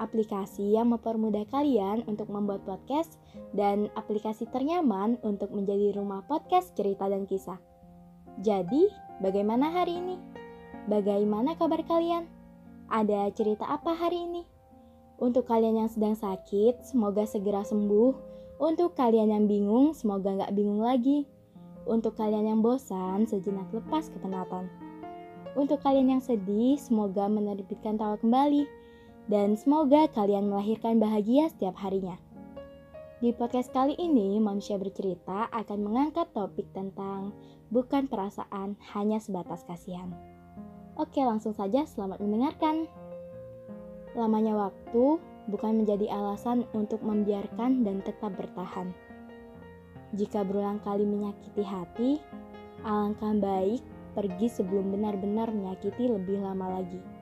aplikasi 0.00 0.72
yang 0.74 0.90
mempermudah 0.90 1.44
kalian 1.52 2.02
untuk 2.08 2.32
membuat 2.32 2.64
podcast 2.64 3.20
dan 3.52 3.92
aplikasi 3.94 4.48
ternyaman 4.48 5.20
untuk 5.20 5.52
menjadi 5.52 5.92
rumah 5.92 6.24
podcast 6.24 6.72
cerita 6.72 7.06
dan 7.06 7.28
kisah. 7.28 7.60
Jadi, 8.40 8.88
bagaimana 9.20 9.68
hari 9.68 10.00
ini? 10.00 10.16
Bagaimana 10.88 11.52
kabar 11.60 11.84
kalian? 11.84 12.24
Ada 12.88 13.28
cerita 13.36 13.68
apa 13.68 13.92
hari 13.92 14.24
ini? 14.24 14.42
Untuk 15.20 15.44
kalian 15.44 15.84
yang 15.84 15.90
sedang 15.92 16.16
sakit, 16.16 16.80
semoga 16.80 17.28
segera 17.28 17.60
sembuh. 17.60 18.32
Untuk 18.56 18.96
kalian 18.96 19.28
yang 19.28 19.44
bingung, 19.44 19.92
semoga 19.92 20.32
nggak 20.32 20.56
bingung 20.56 20.80
lagi. 20.80 21.28
Untuk 21.84 22.16
kalian 22.16 22.48
yang 22.48 22.60
bosan, 22.64 23.28
sejenak 23.28 23.68
lepas 23.76 24.08
kepenatan. 24.08 24.72
Untuk 25.52 25.84
kalian 25.84 26.16
yang 26.16 26.22
sedih, 26.24 26.80
semoga 26.80 27.28
menerbitkan 27.28 28.00
tawa 28.00 28.16
kembali 28.16 28.79
dan 29.30 29.54
semoga 29.54 30.10
kalian 30.10 30.50
melahirkan 30.50 30.98
bahagia 30.98 31.46
setiap 31.54 31.78
harinya. 31.78 32.18
Di 33.22 33.30
podcast 33.30 33.70
kali 33.70 33.94
ini, 33.94 34.42
Manusia 34.42 34.74
Bercerita 34.74 35.46
akan 35.54 35.78
mengangkat 35.86 36.34
topik 36.34 36.66
tentang 36.74 37.30
bukan 37.70 38.10
perasaan, 38.10 38.74
hanya 38.90 39.22
sebatas 39.22 39.62
kasihan. 39.62 40.10
Oke, 40.98 41.22
langsung 41.22 41.54
saja 41.54 41.86
selamat 41.86 42.18
mendengarkan. 42.18 42.90
Lamanya 44.18 44.58
waktu 44.58 45.22
bukan 45.46 45.78
menjadi 45.78 46.10
alasan 46.10 46.66
untuk 46.74 46.98
membiarkan 47.06 47.86
dan 47.86 48.02
tetap 48.02 48.34
bertahan. 48.34 48.90
Jika 50.18 50.42
berulang 50.42 50.82
kali 50.82 51.06
menyakiti 51.06 51.62
hati, 51.62 52.10
alangkah 52.82 53.30
baik 53.38 53.78
pergi 54.18 54.50
sebelum 54.50 54.90
benar-benar 54.90 55.54
menyakiti 55.54 56.10
lebih 56.10 56.42
lama 56.42 56.82
lagi 56.82 57.19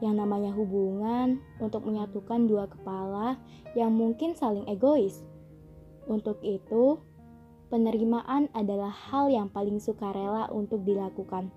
yang 0.00 0.16
namanya 0.16 0.52
hubungan 0.56 1.40
untuk 1.60 1.84
menyatukan 1.84 2.48
dua 2.48 2.68
kepala 2.68 3.36
yang 3.76 3.92
mungkin 3.92 4.32
saling 4.32 4.64
egois. 4.68 5.20
Untuk 6.08 6.40
itu, 6.40 6.98
penerimaan 7.68 8.48
adalah 8.56 8.90
hal 8.90 9.28
yang 9.30 9.52
paling 9.52 9.78
sukarela 9.78 10.48
untuk 10.50 10.82
dilakukan. 10.82 11.52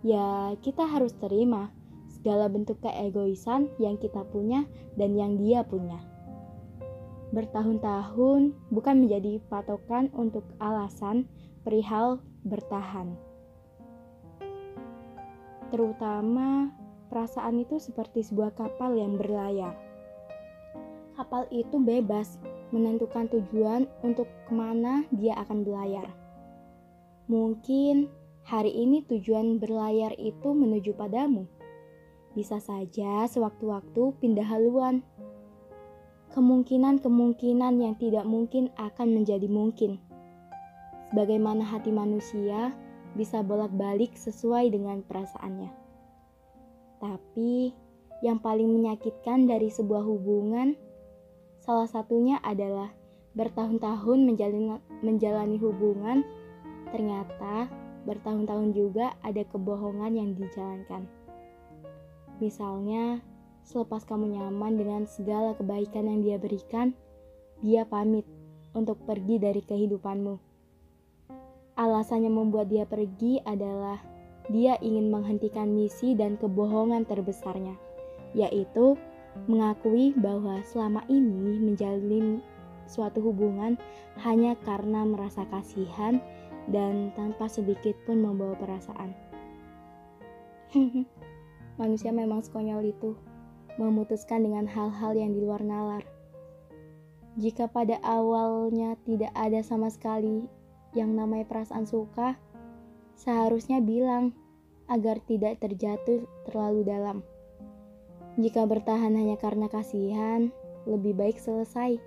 Ya, 0.00 0.56
kita 0.64 0.88
harus 0.88 1.12
terima 1.20 1.70
segala 2.08 2.48
bentuk 2.48 2.80
keegoisan 2.80 3.68
yang 3.76 4.00
kita 4.00 4.24
punya 4.32 4.64
dan 4.96 5.14
yang 5.14 5.36
dia 5.36 5.60
punya. 5.62 6.00
Bertahun-tahun 7.30 8.56
bukan 8.74 8.96
menjadi 9.06 9.38
patokan 9.46 10.10
untuk 10.16 10.42
alasan 10.58 11.30
perihal 11.62 12.18
bertahan. 12.42 13.14
Terutama 15.70 16.74
Perasaan 17.10 17.58
itu 17.58 17.82
seperti 17.82 18.22
sebuah 18.22 18.54
kapal 18.54 18.94
yang 18.94 19.18
berlayar. 19.18 19.74
Kapal 21.18 21.50
itu 21.50 21.82
bebas 21.82 22.38
menentukan 22.70 23.26
tujuan 23.26 23.90
untuk 24.06 24.30
ke 24.46 24.52
mana 24.54 25.02
dia 25.10 25.34
akan 25.42 25.66
berlayar. 25.66 26.06
Mungkin 27.26 28.06
hari 28.46 28.70
ini 28.70 29.02
tujuan 29.10 29.58
berlayar 29.58 30.14
itu 30.22 30.54
menuju 30.54 30.94
padamu. 30.94 31.50
Bisa 32.38 32.62
saja 32.62 33.26
sewaktu-waktu 33.26 34.14
pindah 34.22 34.46
haluan. 34.46 35.02
Kemungkinan-kemungkinan 36.30 37.74
yang 37.82 37.98
tidak 37.98 38.22
mungkin 38.22 38.70
akan 38.78 39.18
menjadi 39.18 39.50
mungkin. 39.50 39.98
Sebagaimana 41.10 41.66
hati 41.66 41.90
manusia 41.90 42.70
bisa 43.18 43.42
bolak-balik 43.42 44.14
sesuai 44.14 44.70
dengan 44.70 45.02
perasaannya. 45.02 45.89
Tapi 47.00 47.72
yang 48.20 48.38
paling 48.38 48.68
menyakitkan 48.68 49.48
dari 49.48 49.72
sebuah 49.72 50.04
hubungan 50.04 50.76
salah 51.64 51.88
satunya 51.88 52.36
adalah 52.44 52.92
bertahun-tahun 53.32 54.18
menjalani, 54.28 54.76
menjalani 55.00 55.56
hubungan 55.56 56.20
ternyata 56.92 57.70
bertahun-tahun 58.04 58.76
juga 58.76 59.16
ada 59.24 59.44
kebohongan 59.44 60.12
yang 60.16 60.30
dijalankan. 60.36 61.06
Misalnya, 62.40 63.20
selepas 63.64 64.02
kamu 64.08 64.36
nyaman 64.36 64.80
dengan 64.80 65.02
segala 65.04 65.52
kebaikan 65.52 66.08
yang 66.08 66.20
dia 66.24 66.36
berikan, 66.40 66.96
dia 67.60 67.84
pamit 67.84 68.24
untuk 68.72 69.04
pergi 69.04 69.36
dari 69.36 69.60
kehidupanmu. 69.60 70.40
Alasannya 71.76 72.32
membuat 72.32 72.72
dia 72.72 72.88
pergi 72.88 73.40
adalah 73.44 74.00
dia 74.50 74.74
ingin 74.82 75.14
menghentikan 75.14 75.70
misi 75.70 76.18
dan 76.18 76.34
kebohongan 76.36 77.06
terbesarnya, 77.06 77.78
yaitu 78.34 78.98
mengakui 79.46 80.10
bahwa 80.18 80.58
selama 80.66 81.06
ini 81.06 81.62
menjalin 81.62 82.42
suatu 82.90 83.22
hubungan 83.22 83.78
hanya 84.18 84.58
karena 84.66 85.06
merasa 85.06 85.46
kasihan 85.46 86.18
dan 86.66 87.14
tanpa 87.14 87.46
sedikit 87.46 87.94
pun 88.04 88.18
membawa 88.18 88.58
perasaan. 88.58 89.14
Manusia 91.80 92.10
memang 92.10 92.42
sekonyol 92.42 92.90
itu, 92.90 93.14
memutuskan 93.78 94.42
dengan 94.42 94.66
hal-hal 94.66 95.14
yang 95.14 95.30
di 95.32 95.40
luar 95.40 95.62
nalar. 95.62 96.02
Jika 97.38 97.70
pada 97.70 98.02
awalnya 98.02 98.98
tidak 99.06 99.30
ada 99.38 99.62
sama 99.62 99.86
sekali 99.88 100.50
yang 100.92 101.14
namanya 101.14 101.46
perasaan 101.46 101.86
suka, 101.86 102.34
seharusnya 103.14 103.78
bilang 103.78 104.34
agar 104.90 105.22
tidak 105.24 105.62
terjatuh 105.62 106.26
terlalu 106.44 106.82
dalam. 106.82 107.22
Jika 108.36 108.66
bertahan 108.66 109.14
hanya 109.14 109.38
karena 109.38 109.70
kasihan, 109.70 110.50
lebih 110.84 111.14
baik 111.14 111.38
selesai. 111.38 112.02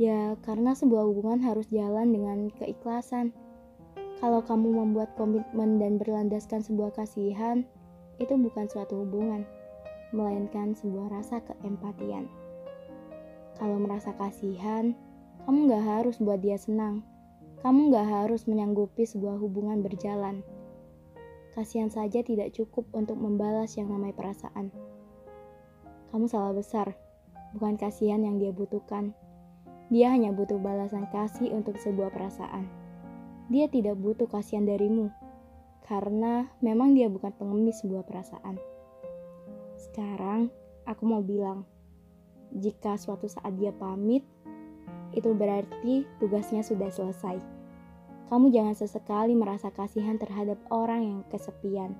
Ya, 0.00 0.34
karena 0.42 0.74
sebuah 0.74 1.06
hubungan 1.06 1.38
harus 1.38 1.70
jalan 1.70 2.10
dengan 2.10 2.50
keikhlasan. 2.58 3.30
Kalau 4.18 4.42
kamu 4.42 4.82
membuat 4.82 5.14
komitmen 5.14 5.78
dan 5.78 5.98
berlandaskan 5.98 6.62
sebuah 6.66 6.94
kasihan, 6.94 7.62
itu 8.18 8.34
bukan 8.34 8.66
suatu 8.66 9.06
hubungan, 9.06 9.46
melainkan 10.10 10.74
sebuah 10.74 11.10
rasa 11.10 11.42
keempatian. 11.46 12.26
Kalau 13.58 13.78
merasa 13.78 14.14
kasihan, 14.18 14.94
kamu 15.46 15.70
gak 15.70 15.84
harus 15.86 16.16
buat 16.18 16.38
dia 16.38 16.58
senang 16.58 17.02
kamu 17.62 17.94
gak 17.94 18.08
harus 18.10 18.50
menyanggupi 18.50 19.06
sebuah 19.06 19.38
hubungan 19.38 19.86
berjalan. 19.86 20.42
Kasihan 21.52 21.92
saja 21.92 22.24
tidak 22.24 22.56
cukup 22.56 22.88
untuk 22.96 23.20
membalas 23.20 23.76
yang 23.76 23.92
namanya 23.92 24.16
perasaan. 24.16 24.72
Kamu 26.08 26.24
salah 26.24 26.56
besar, 26.56 26.96
bukan 27.52 27.76
kasihan 27.76 28.24
yang 28.24 28.40
dia 28.40 28.52
butuhkan. 28.52 29.12
Dia 29.92 30.08
hanya 30.08 30.32
butuh 30.32 30.56
balasan 30.56 31.04
kasih 31.12 31.52
untuk 31.52 31.76
sebuah 31.76 32.08
perasaan. 32.08 32.64
Dia 33.52 33.68
tidak 33.68 34.00
butuh 34.00 34.24
kasihan 34.24 34.64
darimu, 34.64 35.12
karena 35.84 36.48
memang 36.64 36.96
dia 36.96 37.12
bukan 37.12 37.36
pengemis 37.36 37.84
sebuah 37.84 38.08
perasaan. 38.08 38.56
Sekarang, 39.76 40.48
aku 40.88 41.04
mau 41.04 41.20
bilang, 41.20 41.68
jika 42.56 42.96
suatu 42.96 43.28
saat 43.28 43.52
dia 43.60 43.76
pamit, 43.76 44.24
itu 45.12 45.28
berarti 45.36 46.08
tugasnya 46.16 46.64
sudah 46.64 46.88
selesai. 46.88 47.51
Kamu 48.32 48.48
jangan 48.48 48.72
sesekali 48.72 49.36
merasa 49.36 49.68
kasihan 49.68 50.16
terhadap 50.16 50.56
orang 50.72 51.04
yang 51.04 51.20
kesepian. 51.28 51.92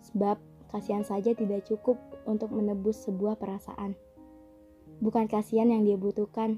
Sebab 0.00 0.40
kasihan 0.72 1.04
saja 1.04 1.36
tidak 1.36 1.68
cukup 1.68 2.00
untuk 2.24 2.48
menebus 2.56 3.04
sebuah 3.04 3.36
perasaan. 3.36 3.92
Bukan 5.04 5.28
kasihan 5.28 5.68
yang 5.68 5.84
dia 5.84 6.00
butuhkan, 6.00 6.56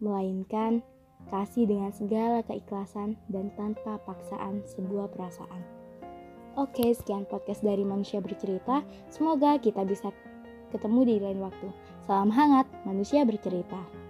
melainkan 0.00 0.80
kasih 1.28 1.68
dengan 1.68 1.92
segala 1.92 2.40
keikhlasan 2.48 3.20
dan 3.28 3.52
tanpa 3.60 4.00
paksaan 4.08 4.64
sebuah 4.64 5.12
perasaan. 5.12 5.60
Oke, 6.56 6.88
sekian 6.96 7.28
podcast 7.28 7.60
dari 7.60 7.84
Manusia 7.84 8.24
Bercerita. 8.24 8.88
Semoga 9.12 9.60
kita 9.60 9.84
bisa 9.84 10.16
ketemu 10.72 11.00
di 11.04 11.14
lain 11.20 11.44
waktu. 11.44 11.68
Salam 12.08 12.32
hangat, 12.32 12.64
Manusia 12.88 13.28
Bercerita. 13.28 14.07